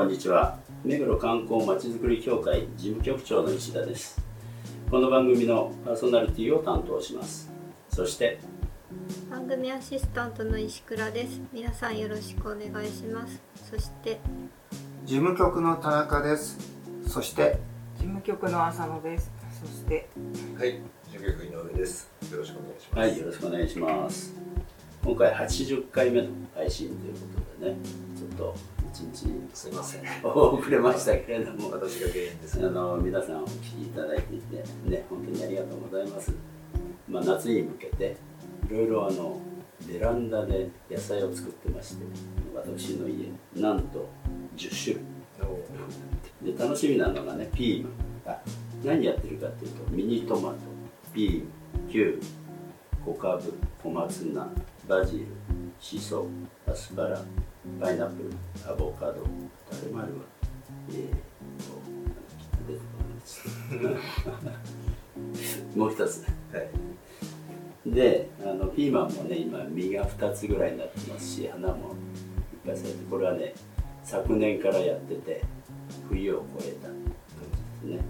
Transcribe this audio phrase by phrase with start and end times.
[0.00, 0.58] こんにちは。
[0.82, 4.18] 目黒観光まちづくり協会事務局長の石田です。
[4.90, 7.52] この番組のパーソナリティを担当します。
[7.90, 8.38] そして
[9.30, 11.38] 番組アシスタントの石倉です。
[11.52, 13.42] 皆さんよろしくお願いします。
[13.70, 14.20] そして
[15.04, 16.56] 事務局の田中です。
[17.06, 17.58] そして
[17.98, 19.30] 事務局の浅野です。
[19.60, 20.08] そして
[20.58, 22.10] はい、事務局井上です。
[22.32, 22.98] よろしくお願いします。
[23.00, 24.34] はいよろしくお願いします。
[25.04, 27.18] 今回80回目の配信というこ
[27.60, 27.76] とでね
[28.16, 30.02] ちょっと一日すいません。
[30.24, 32.66] 遅れましたけれども私が原因です。
[32.66, 36.32] あの皆さんお聞きいただいていてね本当にありがとうございます。
[37.08, 38.16] まあ、夏に向けて
[38.68, 39.40] いろいろあの
[39.88, 42.04] ベランダで野菜を作ってまして
[42.54, 44.08] 私の家なんと
[44.56, 44.94] 10種
[46.42, 47.82] 類で楽しみなのがねピー
[48.26, 48.40] マンあ
[48.84, 50.56] 何やってるかっていうとミニトマト
[51.12, 52.26] ピーマンキュウリ
[53.04, 54.48] 小カブ小松菜
[54.88, 55.26] バジル
[55.80, 56.26] シソ
[56.68, 57.20] アスパラ
[57.78, 58.30] パイナップル
[58.70, 59.24] アボカド
[59.70, 60.24] 誰もあるわ
[60.90, 66.68] えー、もう一つはい。
[67.86, 71.76] であのピーマンもね今実が2つぐらいになってますし花もいっ
[72.66, 73.54] ぱい咲いてこれはね
[74.04, 75.42] 昨年からやってて
[76.08, 76.96] 冬を越えた感
[77.82, 78.04] じですね。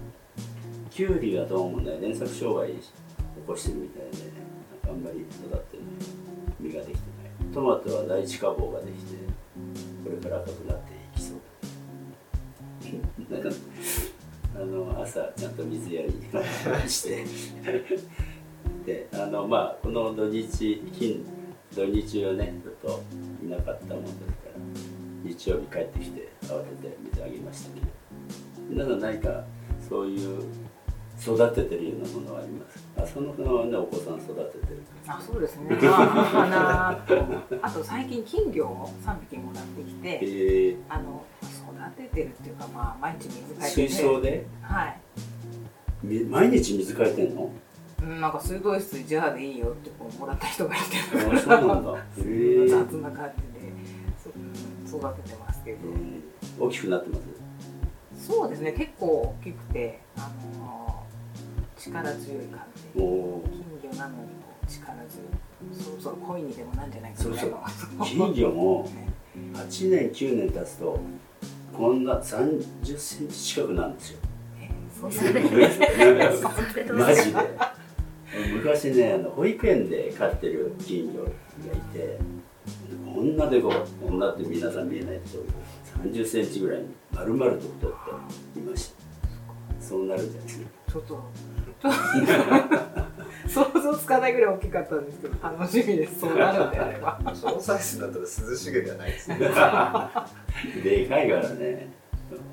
[0.89, 2.91] きゅうりはどうもね連作障害起
[3.47, 5.85] こしてるみたいでなんかあんまり育ってない。
[6.59, 7.05] 実ができて
[7.41, 7.53] ない。
[7.53, 9.30] トマトは第一花房ができて
[10.21, 11.37] から赤くなっていきそう。
[13.33, 13.49] なんか
[14.55, 16.11] あの朝ちゃんと水やり
[16.89, 17.25] して。
[18.85, 21.25] であのまあこの土日金
[21.73, 23.03] 土日はねちょっと
[23.45, 24.29] いなかったもんですから
[25.23, 27.87] 日曜日帰ってきて慌てて水あげましたけど。
[28.71, 29.43] 皆さん何か
[29.89, 30.43] そういう
[31.19, 34.33] 育ててるようなものはあります浅野さんはねお子さん育て
[34.67, 35.75] てるあそうですね。
[35.81, 37.25] まあ花と
[37.61, 40.77] あと最近金魚を3匹もらってきて、え。
[40.89, 44.45] あの育ててるっていうかまあ毎日水ー、替えて水槽で？
[44.61, 44.97] はい。
[46.03, 47.51] み毎日水変えてんの？
[48.01, 50.97] うんなんか水道水じゃあでいいよってこうもらった人がいて、
[51.35, 51.91] あそうなんだ。
[51.97, 52.23] へえ。
[52.23, 53.71] ー雑な感じで
[54.87, 55.77] そ育ててますけど、
[56.59, 57.17] 大きくなってま
[58.17, 58.27] す？
[58.27, 60.29] そうですね結構大きくてあ
[60.59, 61.00] の
[61.81, 65.27] 力強い感じ金魚なのにこう力強い。
[65.73, 67.49] そろそろ恋にでもなんじゃないかそうそう。
[67.49, 67.61] ぐらい
[67.97, 69.09] の金魚もね
[69.53, 70.99] 8年9年経つと
[71.75, 74.19] こんな3 0センチ近くなるんですよ。
[75.01, 75.09] マ
[77.13, 77.39] ジで。
[78.53, 81.33] 昔ねあの保育園で飼ってる金魚がい
[81.93, 82.19] て
[83.13, 85.39] こんなでここんなって皆さん見えないと
[85.99, 87.91] 3 0センチぐらいに丸々と太っ
[88.53, 89.01] ていました。
[89.81, 90.67] そうなるんじゃないですか。
[90.91, 91.23] ちょっと
[93.47, 96.19] 想像つかないぐらい大きかったんですけど楽しみです。
[96.21, 97.19] そうなるんであれば。
[97.33, 99.37] そのサイズだったら涼しげではないですね。
[100.83, 101.91] でかいからね。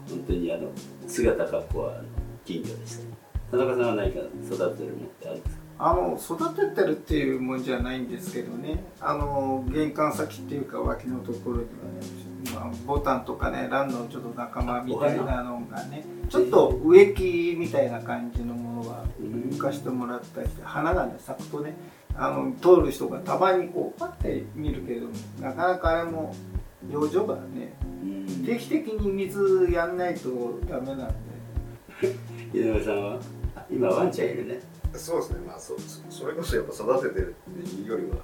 [0.08, 0.68] 本当にあの
[1.06, 2.00] 姿格好は
[2.44, 2.96] 金魚でし
[3.50, 3.56] た。
[3.56, 5.62] 田中さんは何か育ててるものってあるんですか？
[5.80, 8.82] あの育ててるっていうもんじゃないんですけどね。
[9.00, 11.70] あの玄関先っていうか脇のところにはね、
[12.52, 21.74] まあ、ボタンとかねランのちょっと仲間みたいなのがねちょっと植木みたいな感じのものは浮かしてもらったりして花がね咲くとね
[22.14, 25.08] あの通る人がたまにこうパッて見るけど
[25.40, 26.34] なかなかあれも
[26.90, 27.74] 養生がね
[28.44, 29.96] 定期的に水やん。
[29.96, 31.14] ないとダメなん。
[32.00, 33.14] で井上さん。
[33.14, 33.20] は
[33.70, 34.28] 今ワンちゃん。
[34.28, 34.60] いるね
[34.94, 35.40] そうですね。
[35.46, 35.76] まあそう
[36.08, 38.16] それこそやっぱ育ててるっていうよりは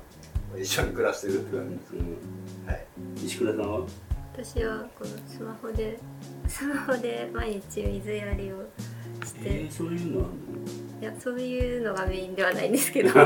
[0.58, 1.92] 一緒に暮らしてるって感じです。
[1.94, 2.66] うん。
[2.66, 2.86] はい。
[3.24, 3.72] 石倉さん。
[3.72, 3.86] は
[4.32, 5.98] 私はこのスマホで
[6.48, 8.64] スマホで毎日水やりを
[9.24, 10.28] して、えー、そういうのあ
[11.00, 13.10] いやそういうのがメインではないんですけど。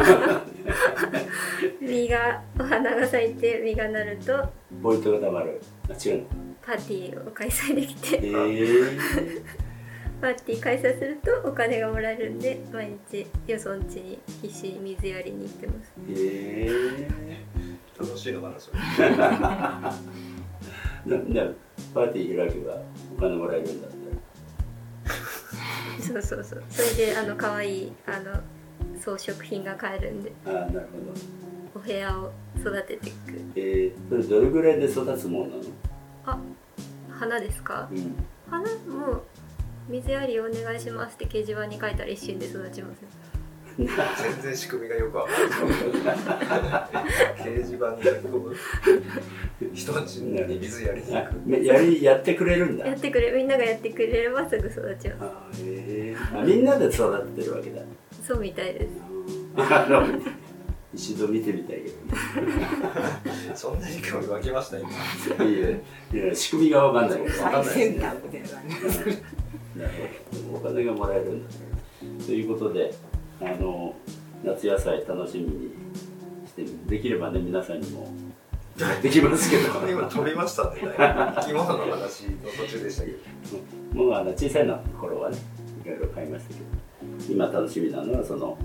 [1.81, 4.33] 実がお花が咲いて実がなると。
[4.33, 4.51] るの
[4.83, 5.61] ポイントがたまる。
[5.89, 6.25] あ違うの？
[6.61, 8.99] パーティーを開催できえてー、
[10.21, 15.93] パーティー開催するとお金がもらえるんで毎日よそん家に必死に水やりに行ってます。
[16.11, 17.09] え
[17.99, 18.79] 楽しいのかなそれ。
[19.09, 19.93] ー、
[21.07, 21.53] なな
[21.95, 22.83] パーティー開けば
[23.17, 23.89] お金もらえるんだ
[26.09, 26.63] そうそうそう。
[26.71, 28.41] それであの可愛いあの
[29.01, 30.33] 装飾品が買えるんで。
[30.45, 30.89] らああなる
[31.75, 31.81] ほど。
[31.81, 33.17] お部屋を育てていく。
[33.57, 35.63] えー、それどれぐらいで育つものなの？
[36.27, 36.39] あ
[37.11, 37.89] 花ですか？
[37.91, 38.15] うん。
[38.51, 39.23] 花もう
[39.89, 43.09] 水やりお願いしますって掲示板に書いたら一瞬で育ちますよ
[43.79, 45.35] 全然仕組みがよくわかん
[46.05, 46.19] ない。
[47.39, 48.57] 掲示板に書き込む
[49.75, 51.37] 人んちに水やりに行あく。
[51.47, 52.87] めやりやってくれるんだ。
[52.87, 55.23] やってくれみんながやってくれればすぐ育ちます。
[55.23, 57.83] あへえあみんなで育ててるわけだ
[58.27, 58.89] そうみたいです。
[59.57, 60.07] あの
[60.95, 61.93] 一度見てみたいけ
[63.55, 64.89] そんなに興味湧きました今
[65.39, 65.51] ど ね
[66.13, 69.91] いやいや仕組みがわかんないけどわかんないですなる
[70.51, 70.59] ほど。
[70.59, 71.51] お金がもらえるんだ
[72.27, 72.93] ということで
[73.41, 73.95] あの
[74.45, 75.71] 夏野菜楽しみに
[76.47, 78.09] してできればね皆さんにも。
[78.79, 79.65] やってきますけど。
[79.91, 80.81] 今飛びましたね。
[80.81, 83.19] 生き物の話の途中でしたけど。
[83.93, 85.39] もうあの小さいの頃はね
[85.85, 86.67] いろいろ買いましたけど。
[87.29, 88.57] 今楽しみなのはその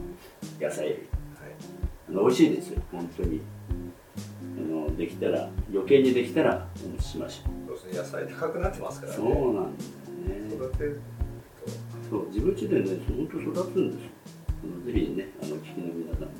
[0.61, 0.89] 野菜。
[0.89, 0.97] 類
[2.09, 2.81] あの美味しいですよ。
[2.91, 3.41] 本当に。
[4.59, 8.21] あのできたら余計にできたらお持ちしましょそうですね。
[8.21, 9.23] 野菜高くなってますかうらね。
[9.23, 10.55] そうなんだよね。
[10.55, 11.01] 育てる
[12.09, 14.09] そう自分家でね本当育つんですよ
[14.63, 16.31] あのぜひねあの聞きの皆さんも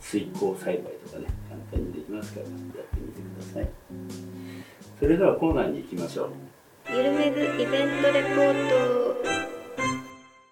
[0.00, 3.68] 水耕栽培とかね簡単にできますからやってみてください。
[4.98, 6.30] それではコーナーに行きましょう。
[6.90, 9.28] ゆるめぐイベントレポート。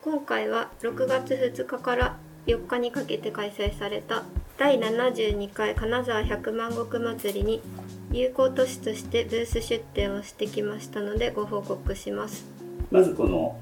[0.02, 2.16] 今回は6月2日から
[2.46, 4.22] 4日にかけて開催された
[4.56, 7.60] 第72回金沢百万石祭りに
[8.12, 12.46] 友好都市としてブース出店をしてきましたのでご報告します。
[12.90, 13.58] まずこの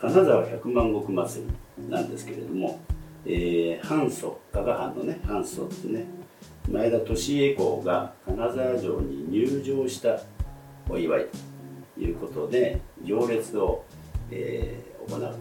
[0.00, 1.44] 金沢百万石祭
[1.78, 2.80] りなんですけれども、
[3.26, 6.04] えー、藩祖加賀藩のね藩祖ですね
[6.70, 10.20] 前田利家公が金沢城に入城した
[10.88, 11.26] お祝い
[11.94, 13.84] ということで行列を、
[14.30, 15.34] えー行う。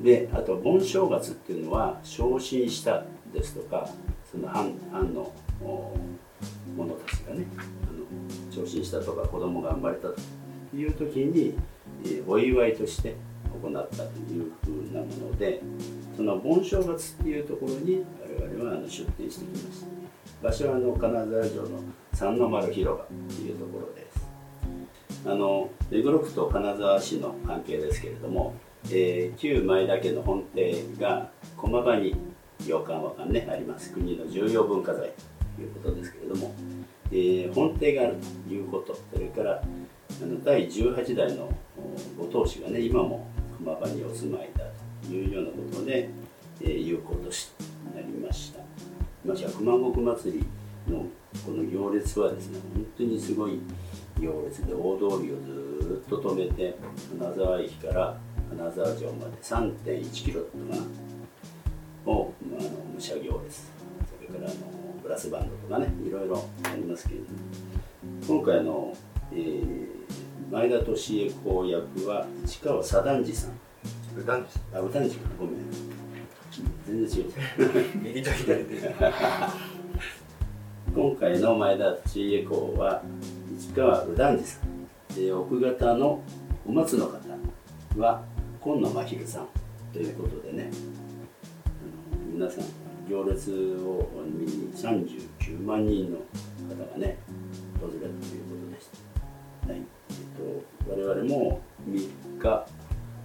[0.00, 3.88] であと盆正月っていうのは昇進したですとか
[4.30, 5.32] その藩藩の
[6.76, 10.16] 者たちがねあの昇進したとか子供が生まれたと
[10.74, 11.54] いう時に、
[12.04, 13.16] えーお祝いとして
[13.62, 14.02] 行ったと
[14.32, 15.60] いうふうなもので
[16.18, 21.68] その盆正月っていうところに我々はあの出店してきました場所はあの金沢城の
[22.12, 24.26] 三の丸広場というところです。
[25.24, 28.56] あの目黒区と金沢市の関係ですけれども、
[28.90, 32.16] えー旧前田家の本邸が駒場に
[32.66, 33.92] 洋館和館ねあります。
[33.92, 35.12] 国の重要文化財
[35.54, 36.52] ということですけれども、
[37.12, 38.16] えー本邸がある
[38.48, 38.98] ということ。
[39.14, 39.62] それから
[40.20, 41.48] あの第18代の
[42.18, 43.24] ご当主がね今も
[43.56, 44.77] 駒場にお住まいだと。
[45.12, 46.08] いうようなことで、
[46.60, 47.50] えー有効とし
[47.94, 48.60] なりました、
[49.24, 51.04] まあ、百万石祭りの
[51.44, 53.60] この行列はですね本当にすごい
[54.20, 55.36] 行列で大通りを
[55.80, 56.76] ずっと止めて
[57.18, 58.18] 金沢駅から
[58.50, 60.86] 金沢城まで3.1キロだったか
[62.06, 63.66] なをあの武者行列。
[64.08, 64.56] それからあの
[65.02, 67.38] ブラスバンドとかねいろいろありますけれども。
[68.26, 68.94] 今回の、
[69.32, 69.98] えー
[70.50, 73.67] 前田利家公役は市川左團次さん。
[74.18, 75.54] 普段ですあ右團次かごめん
[76.84, 77.32] 全然違う。
[78.02, 78.94] 右と左で。
[80.92, 83.00] 今回の前田利家公は
[83.56, 86.20] 市川右團次さんで奥方の
[86.66, 87.18] お松の方
[87.96, 88.24] は
[88.60, 89.48] 今野真昼さん
[89.92, 90.70] ということでね。
[92.32, 92.64] 皆さん
[93.08, 93.52] 行列
[93.84, 97.18] を見に39万人の方がね
[97.80, 98.88] 訪れたということでし
[99.64, 99.82] た、はい。
[100.10, 102.66] えっと、我々も3日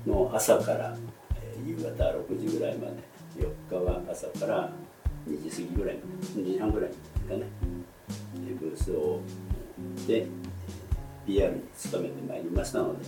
[0.06, 0.98] の朝から、
[1.36, 2.94] え夕方6時ぐらいまで
[3.38, 4.70] 4日は朝から
[5.28, 7.44] 2時過ぎぐらいまで2時半ぐらいですかね
[8.60, 9.22] ブースを
[10.08, 10.28] で
[11.26, 13.06] PR に努めてまいりましたので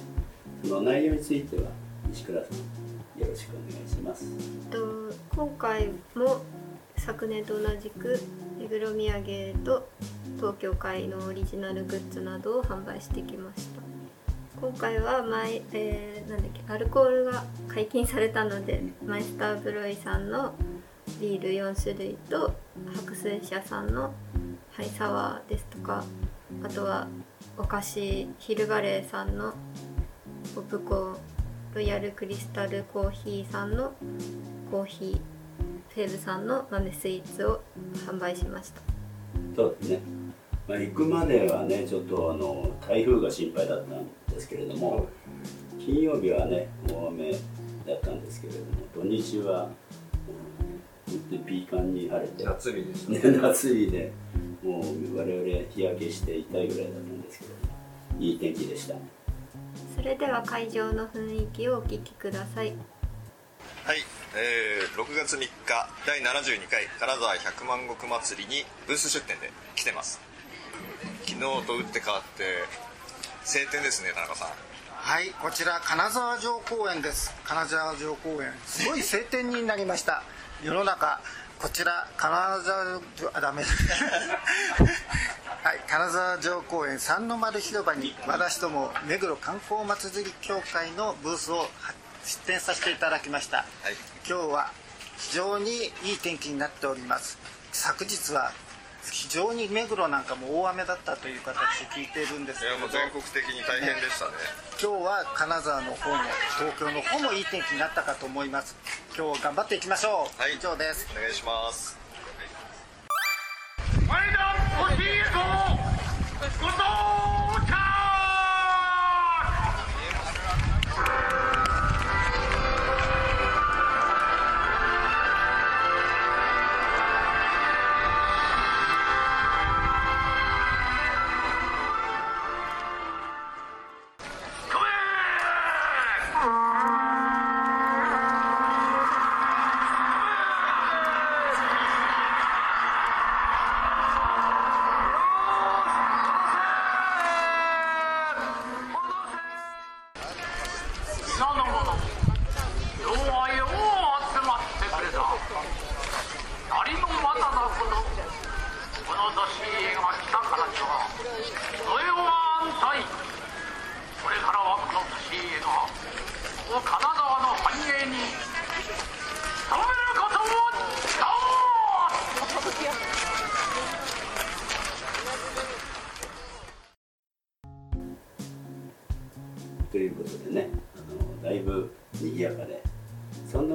[0.63, 1.69] その内容については
[2.09, 4.25] 西倉さんよろしくお願いします。
[4.69, 6.41] と今回も
[6.97, 8.19] 昨年と同じく
[8.57, 9.87] 目黒土産と
[10.37, 13.74] 東京会のオリジナルグッズなどを販売してきました。
[14.61, 20.53] 今回は前、えーなんだっけアルコールが解禁されたのでマイスターブロイさんの
[21.19, 22.53] ビール4種類と
[22.95, 24.13] 白水社さんの
[24.71, 26.03] ハイサワーですとか
[26.63, 27.07] あとは
[27.57, 29.53] お菓子ヒルバレーさんの
[30.55, 31.17] ポップコーン
[31.75, 33.93] ロイヤルクリスタルコーヒーさんの
[34.71, 35.19] コーヒー
[35.93, 37.61] フェーブさんの豆スイーツを
[38.07, 38.81] 販売しました。
[39.55, 39.99] そうですね、
[40.67, 44.05] まあ、行くまではねちょっとあの台風が心配だったん
[44.35, 45.07] ですけれども
[45.79, 47.37] 金曜日はね大雨だ
[47.93, 49.63] ったんですけれども土日は、
[51.07, 53.31] うん、本当にピーカンに晴れて夏日でしたね。
[53.31, 54.11] ね、 夏日で
[54.63, 57.51] もう我々日焼けして痛いぐらいだったんですけど
[58.19, 58.95] いい天気でした。
[59.95, 62.73] それでは会場の雰囲気をお聞きください。
[63.85, 63.97] はい、
[64.35, 65.49] えー、6月3日
[66.05, 70.19] 第72回金沢百万石祭りにブース出店で来てます。
[71.25, 72.43] 昨日と打って変わって
[73.45, 74.47] 晴天ですね田中さん。
[74.89, 77.31] はいこちら金沢城公園です。
[77.43, 80.23] 金沢城公園すごい晴天になりました。
[80.63, 81.21] 世の中
[81.59, 83.61] こちら金沢城あダメ。
[85.63, 91.69] はい金沢城公園三の丸広場に私ども目黒観光祭り協会のブースを
[92.25, 93.67] 出展させていただきました、はい。
[94.27, 94.71] 今日は
[95.17, 97.37] 非常にいい天気になっております。
[97.71, 98.51] 昨日は
[99.11, 102.71] 非常に目黒なんかも大雨だったという形で聞いているんですけど。
[102.71, 104.31] いやもう全国的に大変でしたね。
[104.81, 106.17] 今日は金沢の方も
[106.57, 108.75] 東京の方もいい天気になったかと思います。
[109.17, 110.55] 今日頑張っていきましょう、はい。
[110.55, 111.07] 以上です。
[111.11, 112.04] お願いします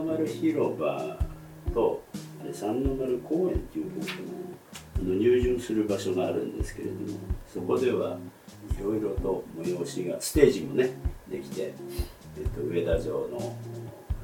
[0.04, 1.18] の丸広場
[1.72, 2.02] と
[2.42, 7.18] あれ三の丸公園っていうところのあの入場する場所があるんですけれども
[7.52, 8.18] そこでは
[8.78, 10.90] いろいろと催しがステージもね
[11.30, 11.72] できて、
[12.38, 13.56] えっと、上田城の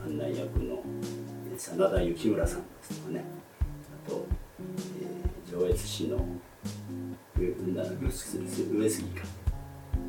[0.04, 0.82] 案内役の
[1.56, 3.24] 真田幸村さんですとかね
[4.06, 4.26] あと、
[5.00, 5.16] えー
[5.58, 6.18] 上越市の
[7.38, 9.24] 上上杉か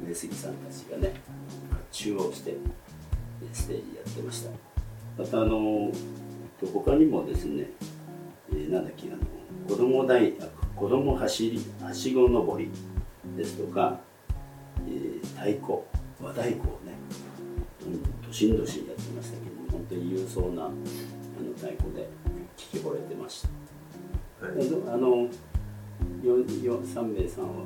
[0.06, 1.14] 上杉さんたちがね
[1.92, 2.56] 中央して
[3.54, 4.77] ステージやってました。
[5.18, 5.92] またあの
[6.60, 7.70] と他にもですね、
[8.52, 9.18] えーなんだっけあの
[9.68, 10.46] 子供大あ
[10.76, 12.70] 子供走りはしご登り
[13.36, 14.00] ですとか、
[14.88, 15.80] えー太鼓
[16.22, 16.96] 和太鼓をね
[18.26, 20.74] どしんどしんやってましたけども本当に勇壮なあの
[21.56, 22.08] 太鼓で
[22.58, 23.44] 聞き惚れてまし
[24.40, 24.46] た。
[24.48, 24.56] はい。
[24.94, 25.28] あの
[26.24, 27.66] よよ3名さんは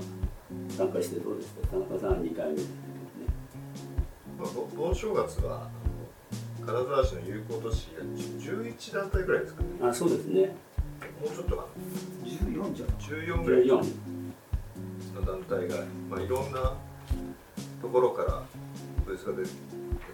[0.69, 1.67] 参加してどうですか？
[1.67, 2.69] 田中さんは2回目です
[4.39, 5.69] まあ、ぼ盆正月は
[6.65, 10.55] 金沢市の友好都市が11団体ぐらいですかねあそうですね。
[11.21, 11.65] もうちょっとか
[12.23, 12.95] 14じゃない？
[12.95, 13.63] な14ぐらい。
[13.63, 13.93] 14
[15.15, 15.75] の団体が、
[16.09, 16.73] まあ、いろんな
[17.81, 18.43] ところから
[19.05, 19.49] ブースが出て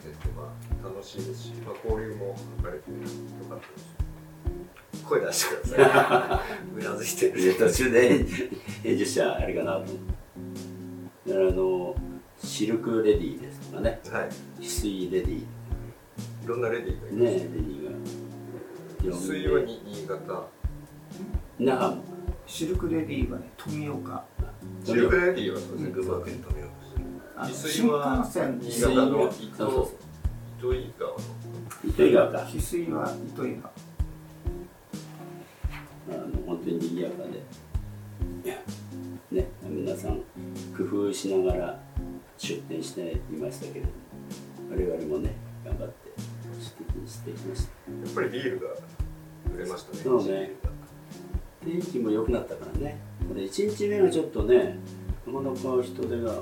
[0.04, 2.98] 出てて、まあ、楽しいですし、まあ、交流も図れてよ
[3.50, 3.80] かったで
[4.98, 5.04] す。
[5.06, 6.42] 声出してくださ
[6.78, 6.80] い。
[6.80, 8.26] うなずいてでる途中で
[8.84, 9.80] 編集者あれかなと。
[9.82, 9.90] 思
[11.30, 11.96] あの
[12.42, 14.00] シルクレディーですとかね。
[14.12, 14.30] はい。
[14.62, 15.44] 翡翠レディ
[16.48, 17.26] いろんなレディーがいーね。
[17.26, 20.48] ます、レディーが水はに新潟。
[21.60, 22.04] 那覇も
[22.46, 24.24] シルクレディーはね富岡。
[24.86, 26.72] シルクレディーはそうですね群馬県富岡
[27.50, 29.90] 新は幹線新潟の糸川の
[31.84, 32.38] 糸魚川か。
[32.46, 33.74] 翡翠は糸魚川。
[36.10, 37.44] あの本当に賑やかで。
[39.32, 40.22] ね皆さん
[40.78, 41.80] 工夫しながら
[42.38, 43.94] 出店していましたけれども
[44.72, 45.36] 我々もね
[45.66, 46.07] 頑張って
[47.08, 47.72] してきました。
[47.92, 48.68] やっぱりビールが
[49.54, 50.00] 売れましたね。
[50.04, 50.52] そうね。
[51.64, 53.00] 天気も良くなったからね。
[53.28, 54.78] これ1日目がちょっとね
[55.26, 56.42] なかなか人手が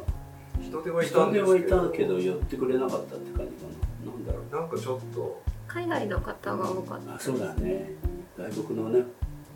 [0.62, 1.89] 人手はいた人手はいんですけど。
[1.89, 3.67] たけど寄ってくれなかったって感じか
[4.05, 4.12] な。
[4.12, 4.55] なんだろう。
[4.55, 5.41] なんかちょっと。
[5.67, 7.15] 海外の方が多かった。
[7.15, 7.91] あそうだね。
[8.38, 9.03] 外国のね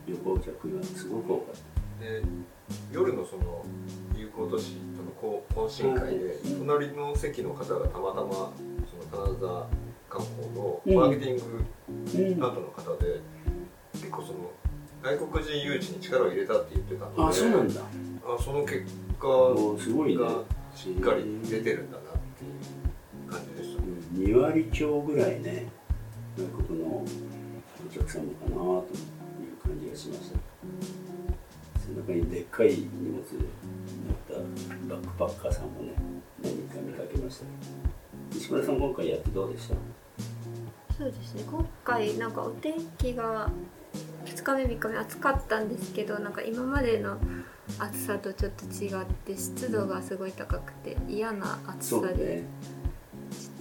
[0.08, 1.56] 旅行客がすごく多かっ
[2.00, 2.24] で
[2.92, 3.66] 夜のその
[4.16, 6.60] 友好都市とのこう懇親会でうん。
[6.60, 8.54] 隣の席の方がたまたま
[8.90, 9.68] その金沢
[10.10, 10.96] 観光のうん。
[10.96, 13.22] マーケティング担当の方で、
[13.94, 14.52] 結構その
[15.02, 17.82] 外国人誘致に力を入れたって言ってたのであそうなんだ。
[17.82, 18.84] あその結
[19.20, 19.28] 果
[19.80, 20.18] すごい
[20.76, 22.48] しっかり出てるんだなってい
[23.28, 23.82] う感じでした。
[23.82, 25.68] ね2割強ぐらいね
[26.38, 27.06] 外国のお
[27.94, 28.88] 客様かなと
[29.40, 30.40] いう感じがしました。
[31.80, 32.76] 背中にでっかい荷
[33.10, 34.48] 物で乗っ
[34.90, 35.94] たバックパッカーさんもね
[36.44, 37.46] 何人か見かけました。
[38.38, 39.76] 石村さん今回やってどうでした？
[41.00, 41.44] そうですね。
[41.50, 43.50] 今回なんかお天気が
[44.26, 47.18] 2日目3日目暑かったんですけどなんか今までの
[47.80, 52.44] 暑さとちょっと違って湿度がすごい高くて嫌な暑さでね。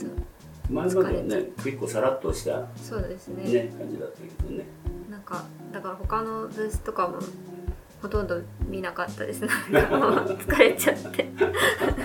[0.00, 0.12] ちょっ
[0.68, 3.44] 前まではね結構さらっとしたとそうですね。
[3.44, 4.64] ね感じだったけどね。
[5.08, 7.18] なんかだから他のブースとかも
[8.02, 9.42] ほとんど見なかったです。
[9.70, 11.28] なんかもう疲れちゃって。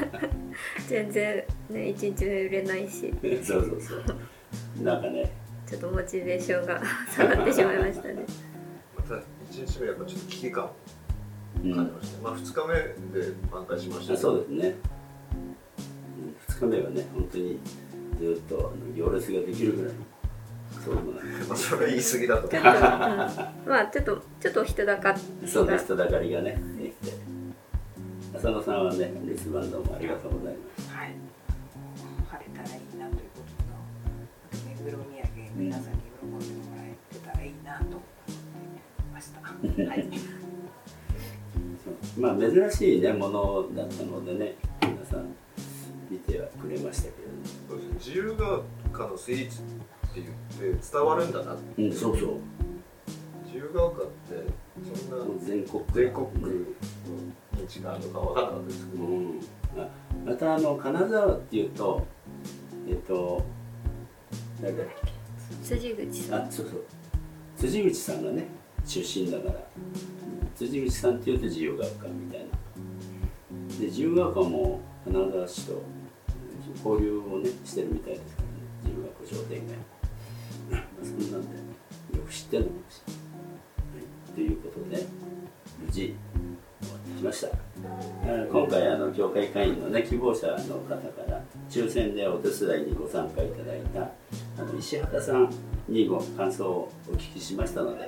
[0.87, 3.11] 全然ね一日目売れないし。
[3.43, 4.03] そうそうそう
[4.83, 5.31] なんかね。
[5.65, 8.25] ちょっとモチベーションが 下がってしまいましたね。
[8.95, 9.21] また1
[9.65, 10.69] 日目やっぱちょっと危機感
[11.55, 14.75] 感じました、まあ2日目で挽回しましたそうですね。
[16.49, 17.59] 2日目はね本当に
[18.19, 19.99] ずっとあの行列ができるぐらいの。
[20.83, 20.95] そう
[21.47, 22.47] まあそれは言い過ぎだと。
[22.49, 27.33] ちょっと、うん、まあちょっとちょっと人だかそうです人だかりがねできて。
[28.35, 30.82] 浅野さんはねレスバンドもありがとうございますは
[35.55, 38.03] 皆さんに喜んでもらえてたらいいなと思って
[39.13, 39.41] ました。
[39.41, 40.09] は い
[42.19, 45.35] まあ珍しいねものだったのでね皆さん
[46.09, 47.13] 見てはくれましたけ
[47.69, 47.93] そうですね。
[47.95, 49.63] 自由が丘のスイーツっ
[50.13, 52.29] て言って伝わるんだなどうんそうそう。
[53.45, 54.11] 自由が丘って
[55.07, 56.75] そんな全国全国区
[57.55, 59.39] の認知があるのか分からなかったですけど、うん、
[59.77, 59.87] あ
[60.25, 62.03] またあの金沢っていうと
[62.87, 63.43] えっと
[64.59, 64.87] 誰だっ
[65.63, 66.41] 辻口さん。
[66.43, 66.83] あそうそう。
[67.57, 68.47] 辻口さんがね
[68.85, 69.59] 出身だから。
[70.55, 72.45] 辻口さんっていうと自由が丘みたいな。
[73.79, 75.81] で自由が丘も金沢市と
[76.83, 78.53] 交流をねしてるみたいですからね。
[78.83, 79.75] 自由が丘商店街。
[80.71, 81.57] ま あそんなんで
[82.17, 83.23] よく知ってるのかもしれない、
[83.95, 85.05] はい、ということで
[85.85, 86.15] 無事
[86.83, 87.51] 終わってきましたあ
[88.51, 94.11] 今回あの教会会員のね希望者の方から抽選でお手伝いにご参加いただいた
[94.61, 95.49] あの石畑さん
[95.87, 98.05] にご感想をお聞きしましたので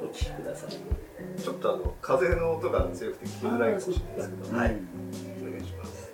[0.00, 1.06] お聞きください。
[1.40, 4.76] ちょっとあの風の音が強くて聞きづらいかもしれないですけど、はい、
[5.42, 6.12] お願いします。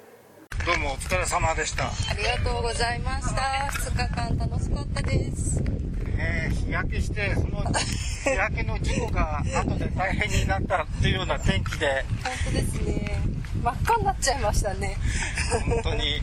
[0.66, 3.42] どうもお疲れ様でした、ありがとうございました。
[3.72, 5.62] 2日間楽しかったです。
[6.18, 13.20] えー日焼けしてその日焼けの事故が後で大変になったっていうような天気で本当ですね。
[13.62, 14.96] 真っ赤になっちゃいましたね。
[15.66, 16.22] 本当に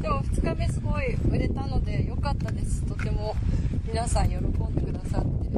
[0.00, 2.82] でも2日目すごい売れたので良かったです。
[2.82, 3.34] とても
[3.86, 5.52] 皆さん喜んでくださって。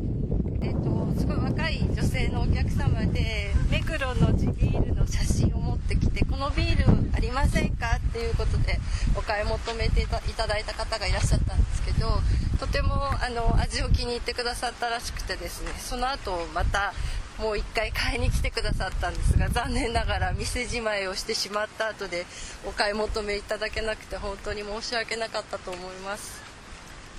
[0.63, 6.85] えっ、と、すごい若い女性のお客様で、目黒の地ビールの写真を持ってきて、このビール
[7.15, 7.97] ありませんか？
[7.97, 8.79] っていうことで
[9.17, 12.21] お買い求めていただいた方がいらっしゃったんですけど、
[12.65, 16.95] とてもあの味を気に入ってくださったらしくてですね、その後また
[17.39, 22.25] もう一回買いに来てくださったんですが残念ながら店じまいをしてしまった後で
[22.67, 26.41] お買い求めいただけなくて本当に申し訳なかったと思います。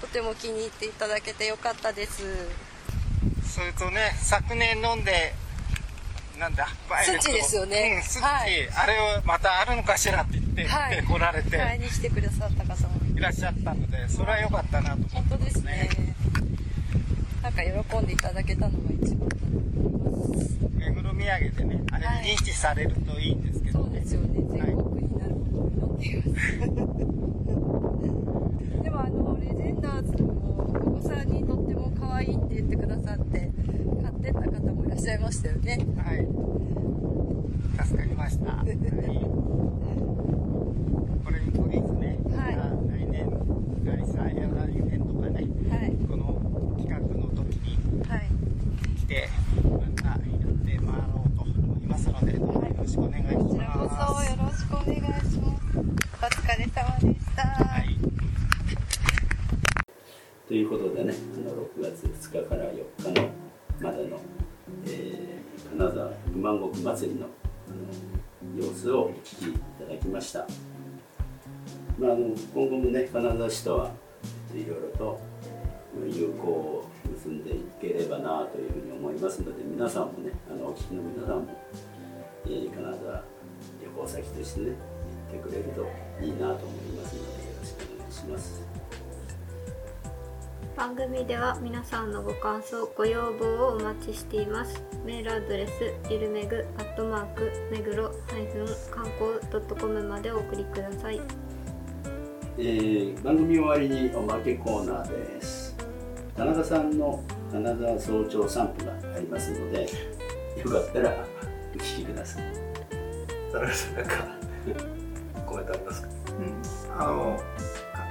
[0.01, 2.23] とても気に入っていただけてよかったです。
[3.47, 5.35] それとね昨年飲んで
[6.39, 6.67] なんだ
[7.03, 7.97] スッチですよね。
[7.97, 10.95] うん、スッチ、はいあれをまたあるのかしらって言って、はい。
[10.95, 11.55] で来られて。
[11.55, 15.89] 買いに来てくださった方もいらっしゃったのでそれは良かったなと思って本当ですね。
[17.41, 20.57] なんか喜んでいただけたのが一番だと思います。
[20.75, 21.23] 目黒土産
[21.55, 22.25] でねあれはい。
[22.35, 24.27] 認知されるといいんですけど、そうですよね。
[24.51, 26.87] 全国になることを祈っていま
[28.79, 30.31] す、でもあのレジェンダーズも
[30.73, 33.51] お子さんにとっても可愛いって言ってくださって
[34.01, 35.79] 買ってった方もいらっしゃいましたよね。
[35.97, 36.27] はい。
[37.85, 38.51] 助かりました。
[38.57, 38.65] はい、
[41.23, 43.29] これに限りね、はいまあ来年、
[43.85, 46.41] ガリサや来年とかね、はいこの
[46.77, 48.19] 企画の時にはい
[48.97, 49.29] 来て、
[49.63, 50.19] またやっ
[50.65, 54.31] て回ろうと思いますので、どうぞよろしくお願いしこちらこそます。
[54.31, 57.97] よろしくお願いしますお疲れ様でした、はい。
[60.47, 63.29] ということでねあの6月2日から4日の
[63.81, 64.19] までの、
[64.85, 67.25] えー金沢百万石祭りの
[67.67, 70.47] あの様子をお聞きいただきました、
[71.99, 73.91] まあ、あの今後もね金沢市とは
[74.53, 75.19] いろいろと
[76.07, 81.47] 友好を結んでいければなというふうに思いますので皆さんもねあのお聞きの皆さんも、
[82.45, 83.23] えー金沢
[83.83, 84.67] 旅行先としてね
[85.31, 85.81] 行ってくれると
[86.23, 88.74] いいなと思いますのでよろしくお願いします。
[90.75, 94.83] 番組では皆さんのご感想ご要望をお待ちしています。
[95.05, 98.09] メールアドレスイルメグアットマーク目黒
[98.91, 101.21] 観光 .com までお送りください。
[102.57, 105.75] えー番組終わりにおまけコーナーです。
[106.35, 109.83] 田中さんの金沢早朝散歩がありますので
[110.61, 111.25] よかったら
[111.73, 112.43] お聞きください。
[113.51, 114.13] 田中さんなんか
[115.45, 116.09] コメントありますか？
[116.99, 117.39] あの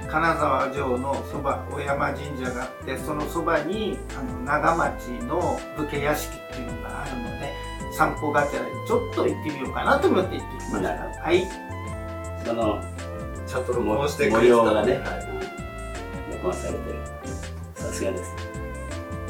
[0.09, 7.53] 金沢城のそば小山神社があってそのそばにあの長町の武家屋敷っていうのがあるので
[7.91, 10.89] 散歩がてらにちょっと行ってみようかなと思って行ってきました。
[11.21, 11.47] はい。
[12.45, 12.81] その
[13.47, 15.35] ちゃんと録音してく模れてた様がね、はい
[16.33, 16.99] 録音されてる。
[17.75, 18.35] さすがです。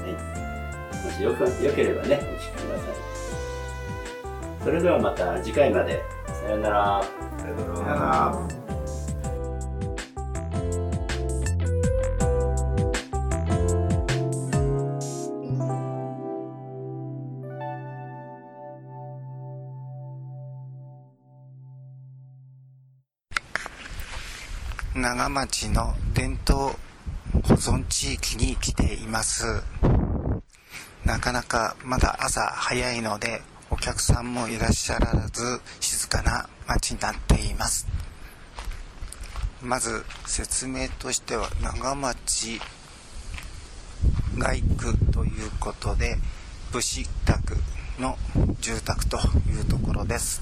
[0.01, 1.05] はい。
[1.05, 2.95] もしよくよければね、お聞きください。
[4.63, 6.03] それではまた次回まで。
[6.27, 7.03] さようなら。
[7.37, 8.54] さよならさよなら
[24.95, 26.73] 長町の伝統
[27.43, 29.43] 保存地域に来ています。
[31.03, 37.87] なかなかまだ朝早いのでお客さんもいらっしゃらず静かな町になっています。
[39.61, 42.61] まず説明としては長町
[44.37, 46.15] 街区ということで
[46.71, 47.57] 武士宅
[47.99, 48.17] の
[48.61, 49.17] 住宅と
[49.49, 50.41] いうところです。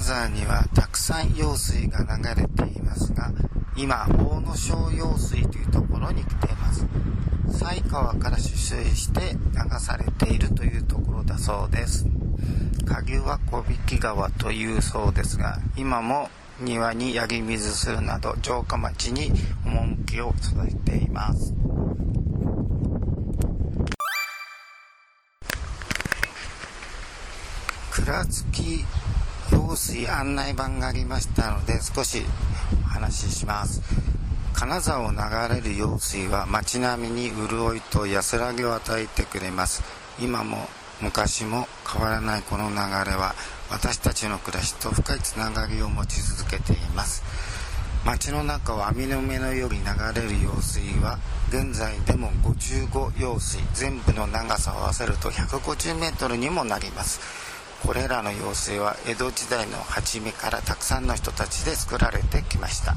[0.00, 3.30] 金沢にはたくさん用水が流れていますが
[3.76, 6.86] 今大野小用水というところに来ています。
[7.50, 12.06] 犀川から取水して流されているというところだそうです。
[12.86, 19.30] 下流は小引川というそうですが今も庭にやり水するなど城下町に
[19.66, 21.52] 趣を育てています。
[27.90, 28.84] 倉敷
[29.70, 32.24] 用水案内板がありましたので少し
[32.82, 33.80] お話しします。
[34.52, 35.18] 金沢を流
[35.54, 39.84] れる用水は街並みに潤いと安らぎを与えてくれます。
[40.20, 40.66] 今も
[41.00, 43.36] 昔も変わらないこの流れは
[43.70, 47.22] 私たちの暮らしと深いつながりを持ち続けています。
[48.04, 53.60] 街の中を網の目のように流れる用水は現在でも55用水。
[53.74, 57.49] 全部の長さを合わせると150メートルにもなります。
[57.82, 62.94] これらの用水は江戸時代の初めからたくさんの人たちで作られてきました。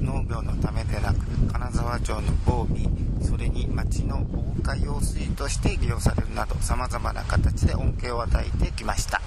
[0.00, 1.18] 農業のためでなく
[1.52, 2.86] 金沢城の防備
[3.22, 9.20] それに町の防火用水として利用されるなどさまざまな形で恩恵を与えてきました。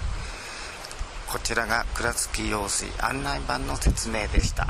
[1.28, 4.66] こちらが倉敷用水案内板の説明でした。